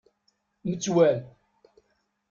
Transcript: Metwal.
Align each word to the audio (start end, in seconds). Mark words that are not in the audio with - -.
Metwal. 0.65 1.17